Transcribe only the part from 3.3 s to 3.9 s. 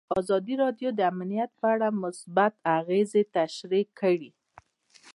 تشریح